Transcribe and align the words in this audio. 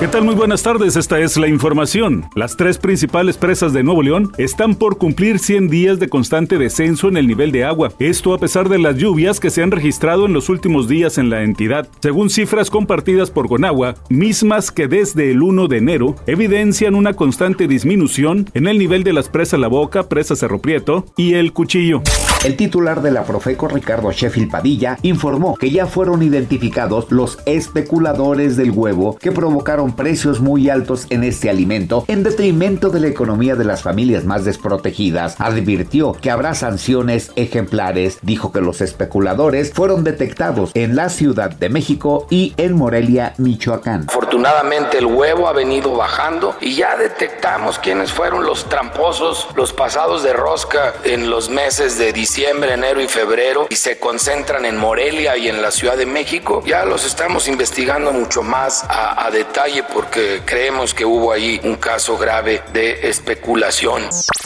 ¿Qué 0.00 0.06
tal? 0.06 0.22
Muy 0.22 0.36
buenas 0.36 0.62
tardes, 0.62 0.94
esta 0.94 1.18
es 1.18 1.36
la 1.36 1.48
información. 1.48 2.30
Las 2.36 2.56
tres 2.56 2.78
principales 2.78 3.36
presas 3.36 3.72
de 3.72 3.82
Nuevo 3.82 4.00
León 4.00 4.30
están 4.38 4.76
por 4.76 4.96
cumplir 4.96 5.40
100 5.40 5.68
días 5.68 5.98
de 5.98 6.08
constante 6.08 6.56
descenso 6.56 7.08
en 7.08 7.16
el 7.16 7.26
nivel 7.26 7.50
de 7.50 7.64
agua. 7.64 7.90
Esto 7.98 8.32
a 8.32 8.38
pesar 8.38 8.68
de 8.68 8.78
las 8.78 8.94
lluvias 8.94 9.40
que 9.40 9.50
se 9.50 9.60
han 9.60 9.72
registrado 9.72 10.26
en 10.26 10.34
los 10.34 10.50
últimos 10.50 10.86
días 10.86 11.18
en 11.18 11.30
la 11.30 11.42
entidad. 11.42 11.88
Según 11.98 12.30
cifras 12.30 12.70
compartidas 12.70 13.32
por 13.32 13.48
Conagua, 13.48 13.96
mismas 14.08 14.70
que 14.70 14.86
desde 14.86 15.32
el 15.32 15.42
1 15.42 15.66
de 15.66 15.78
enero 15.78 16.14
evidencian 16.28 16.94
una 16.94 17.14
constante 17.14 17.66
disminución 17.66 18.48
en 18.54 18.68
el 18.68 18.78
nivel 18.78 19.02
de 19.02 19.14
las 19.14 19.28
presas 19.28 19.58
La 19.58 19.66
Boca, 19.66 20.08
presa 20.08 20.36
Cerro 20.36 20.60
Prieto 20.60 21.06
y 21.16 21.34
el 21.34 21.52
Cuchillo. 21.52 22.02
El 22.44 22.56
titular 22.56 23.02
de 23.02 23.10
la 23.10 23.24
Profeco, 23.24 23.66
Ricardo 23.66 24.12
Sheffield 24.12 24.52
Padilla, 24.52 24.96
informó 25.02 25.56
que 25.56 25.72
ya 25.72 25.88
fueron 25.88 26.22
identificados 26.22 27.10
los 27.10 27.40
especuladores 27.46 28.56
del 28.56 28.70
huevo 28.70 29.16
que 29.18 29.32
provocaron 29.32 29.87
precios 29.92 30.40
muy 30.40 30.70
altos 30.70 31.06
en 31.10 31.24
este 31.24 31.50
alimento 31.50 32.04
en 32.08 32.22
detrimento 32.22 32.90
de 32.90 33.00
la 33.00 33.08
economía 33.08 33.56
de 33.56 33.64
las 33.64 33.82
familias 33.82 34.24
más 34.24 34.44
desprotegidas. 34.44 35.36
Advirtió 35.38 36.12
que 36.12 36.30
habrá 36.30 36.54
sanciones 36.54 37.32
ejemplares. 37.36 38.18
Dijo 38.22 38.52
que 38.52 38.60
los 38.60 38.80
especuladores 38.80 39.72
fueron 39.72 40.04
detectados 40.04 40.70
en 40.74 40.96
la 40.96 41.08
Ciudad 41.08 41.50
de 41.50 41.68
México 41.68 42.26
y 42.30 42.54
en 42.56 42.74
Morelia, 42.74 43.34
Michoacán. 43.38 44.06
Afortunadamente 44.08 44.98
el 44.98 45.06
huevo 45.06 45.48
ha 45.48 45.52
venido 45.52 45.96
bajando 45.96 46.56
y 46.60 46.74
ya 46.74 46.96
detectamos 46.96 47.78
quiénes 47.78 48.12
fueron 48.12 48.44
los 48.44 48.68
tramposos, 48.68 49.48
los 49.56 49.72
pasados 49.72 50.22
de 50.22 50.32
rosca 50.32 50.94
en 51.04 51.30
los 51.30 51.48
meses 51.50 51.98
de 51.98 52.12
diciembre, 52.12 52.74
enero 52.74 53.00
y 53.00 53.08
febrero 53.08 53.66
y 53.70 53.76
se 53.76 53.98
concentran 53.98 54.64
en 54.64 54.76
Morelia 54.76 55.36
y 55.36 55.48
en 55.48 55.62
la 55.62 55.70
Ciudad 55.70 55.96
de 55.96 56.06
México, 56.06 56.62
ya 56.66 56.84
los 56.84 57.04
estamos 57.04 57.48
investigando 57.48 58.12
mucho 58.12 58.42
más 58.42 58.84
a, 58.84 59.26
a 59.26 59.30
detalle 59.30 59.77
porque 59.82 60.42
creemos 60.44 60.94
que 60.94 61.04
hubo 61.04 61.32
ahí 61.32 61.60
un 61.64 61.76
caso 61.76 62.16
grave 62.16 62.62
de 62.72 63.08
especulación. 63.08 64.02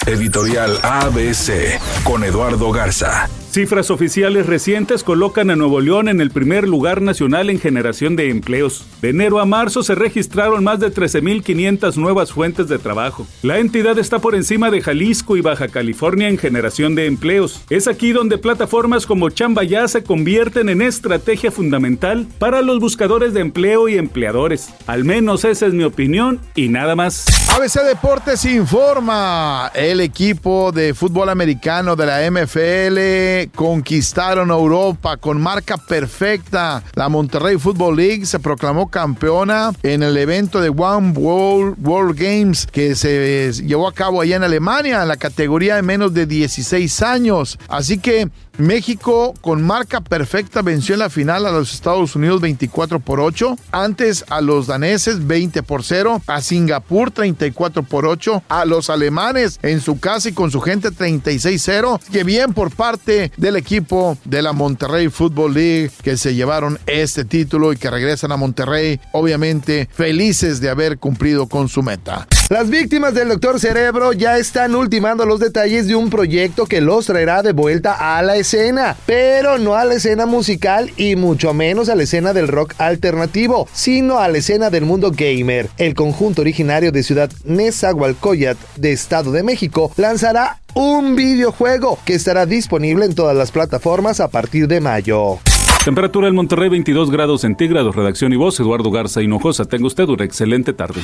Editorial 0.06 0.78
ABC 0.82 1.78
con 2.04 2.24
Eduardo 2.24 2.70
Garza. 2.72 3.28
Cifras 3.52 3.90
oficiales 3.90 4.46
recientes 4.46 5.04
colocan 5.04 5.50
a 5.50 5.56
Nuevo 5.56 5.82
León 5.82 6.08
en 6.08 6.22
el 6.22 6.30
primer 6.30 6.66
lugar 6.66 7.02
nacional 7.02 7.50
en 7.50 7.60
generación 7.60 8.16
de 8.16 8.30
empleos. 8.30 8.86
De 9.02 9.10
enero 9.10 9.40
a 9.40 9.44
marzo 9.44 9.82
se 9.82 9.94
registraron 9.94 10.64
más 10.64 10.80
de 10.80 10.90
13.500 10.90 11.96
nuevas 11.96 12.32
fuentes 12.32 12.68
de 12.68 12.78
trabajo. 12.78 13.26
La 13.42 13.58
entidad 13.58 13.98
está 13.98 14.20
por 14.20 14.34
encima 14.34 14.70
de 14.70 14.80
Jalisco 14.80 15.36
y 15.36 15.42
Baja 15.42 15.68
California 15.68 16.30
en 16.30 16.38
generación 16.38 16.94
de 16.94 17.04
empleos. 17.04 17.60
Es 17.68 17.88
aquí 17.88 18.12
donde 18.12 18.38
plataformas 18.38 19.04
como 19.04 19.28
Chamba 19.28 19.64
Ya 19.64 19.86
se 19.86 20.02
convierten 20.02 20.70
en 20.70 20.80
estrategia 20.80 21.50
fundamental 21.50 22.26
para 22.38 22.62
los 22.62 22.80
buscadores 22.80 23.34
de 23.34 23.40
empleo 23.40 23.86
y 23.86 23.98
empleadores. 23.98 24.70
Al 24.86 25.04
menos 25.04 25.44
esa 25.44 25.66
es 25.66 25.74
mi 25.74 25.84
opinión 25.84 26.40
y 26.54 26.70
nada 26.70 26.96
más. 26.96 27.26
ABC 27.54 27.84
Deportes 27.84 28.46
informa. 28.46 29.70
El 29.74 30.00
equipo 30.00 30.72
de 30.72 30.94
fútbol 30.94 31.28
americano 31.28 31.96
de 31.96 32.06
la 32.06 32.30
MFL 32.30 33.41
conquistaron 33.48 34.50
Europa 34.50 35.16
con 35.16 35.40
marca 35.40 35.76
perfecta. 35.76 36.82
La 36.94 37.08
Monterrey 37.08 37.58
Football 37.58 37.96
League 37.96 38.26
se 38.26 38.38
proclamó 38.38 38.90
campeona 38.90 39.72
en 39.82 40.02
el 40.02 40.16
evento 40.16 40.60
de 40.60 40.68
One 40.68 41.12
World, 41.16 41.76
World 41.86 42.18
Games 42.18 42.66
que 42.66 42.94
se 42.94 43.52
llevó 43.52 43.88
a 43.88 43.94
cabo 43.94 44.20
allá 44.20 44.36
en 44.36 44.44
Alemania 44.44 45.02
en 45.02 45.08
la 45.08 45.16
categoría 45.16 45.76
de 45.76 45.82
menos 45.82 46.14
de 46.14 46.26
16 46.26 47.02
años. 47.02 47.58
Así 47.68 47.98
que 47.98 48.30
México 48.58 49.34
con 49.40 49.62
marca 49.62 50.02
perfecta 50.02 50.60
venció 50.60 50.94
en 50.94 50.98
la 51.00 51.10
final 51.10 51.46
a 51.46 51.50
los 51.50 51.72
Estados 51.72 52.14
Unidos 52.14 52.40
24 52.42 53.00
por 53.00 53.18
8, 53.18 53.56
antes 53.72 54.26
a 54.28 54.42
los 54.42 54.66
daneses 54.66 55.26
20 55.26 55.62
por 55.62 55.82
0, 55.82 56.22
a 56.26 56.40
Singapur 56.42 57.10
34 57.10 57.82
por 57.82 58.06
8, 58.06 58.42
a 58.48 58.64
los 58.66 58.90
alemanes 58.90 59.58
en 59.62 59.80
su 59.80 59.98
casa 59.98 60.28
y 60.28 60.32
con 60.32 60.50
su 60.50 60.60
gente 60.60 60.90
36-0. 60.90 62.00
Que 62.12 62.24
bien 62.24 62.52
por 62.52 62.70
parte 62.70 63.31
del 63.36 63.56
equipo 63.56 64.16
de 64.24 64.42
la 64.42 64.52
Monterrey 64.52 65.08
Football 65.08 65.54
League 65.54 65.90
que 66.02 66.16
se 66.16 66.34
llevaron 66.34 66.78
este 66.86 67.24
título 67.24 67.72
y 67.72 67.76
que 67.76 67.90
regresan 67.90 68.32
a 68.32 68.36
Monterrey, 68.36 69.00
obviamente 69.12 69.88
felices 69.92 70.60
de 70.60 70.70
haber 70.70 70.98
cumplido 70.98 71.48
con 71.48 71.68
su 71.68 71.82
meta. 71.82 72.26
Las 72.48 72.68
víctimas 72.68 73.14
del 73.14 73.28
Doctor 73.28 73.58
Cerebro 73.58 74.12
ya 74.12 74.36
están 74.36 74.74
ultimando 74.74 75.24
los 75.24 75.40
detalles 75.40 75.86
de 75.86 75.94
un 75.94 76.10
proyecto 76.10 76.66
que 76.66 76.80
los 76.80 77.06
traerá 77.06 77.42
de 77.42 77.52
vuelta 77.52 78.16
a 78.18 78.20
la 78.22 78.36
escena, 78.36 78.96
pero 79.06 79.58
no 79.58 79.74
a 79.74 79.84
la 79.84 79.94
escena 79.94 80.26
musical 80.26 80.90
y 80.96 81.16
mucho 81.16 81.54
menos 81.54 81.88
a 81.88 81.94
la 81.94 82.02
escena 82.02 82.32
del 82.32 82.48
rock 82.48 82.74
alternativo, 82.78 83.68
sino 83.72 84.18
a 84.18 84.28
la 84.28 84.38
escena 84.38 84.68
del 84.68 84.84
mundo 84.84 85.12
gamer. 85.16 85.70
El 85.78 85.94
conjunto 85.94 86.42
originario 86.42 86.92
de 86.92 87.02
ciudad 87.02 87.30
Nezahualcóyotl 87.44 88.60
de 88.76 88.92
Estado 88.92 89.32
de 89.32 89.42
México 89.42 89.90
lanzará 89.96 90.60
un 90.74 91.16
videojuego 91.16 91.98
que 92.04 92.14
estará 92.14 92.46
disponible 92.46 93.04
en 93.04 93.14
todas 93.14 93.36
las 93.36 93.50
plataformas 93.50 94.20
a 94.20 94.28
partir 94.28 94.68
de 94.68 94.80
mayo. 94.80 95.38
Temperatura 95.84 96.28
en 96.28 96.36
Monterrey 96.36 96.68
22 96.68 97.10
grados 97.10 97.40
centígrados. 97.40 97.96
Redacción 97.96 98.32
y 98.32 98.36
voz 98.36 98.58
Eduardo 98.60 98.90
Garza 98.90 99.20
Hinojosa. 99.20 99.64
Tenga 99.64 99.86
usted 99.86 100.08
una 100.08 100.24
excelente 100.24 100.72
tarde. 100.72 101.00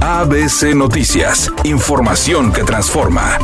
ABC 0.00 0.74
Noticias. 0.74 1.52
Información 1.62 2.52
que 2.52 2.64
transforma. 2.64 3.38